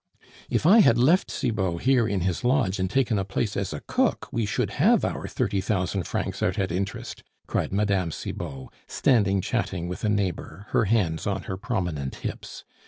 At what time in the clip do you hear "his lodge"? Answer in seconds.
2.21-2.79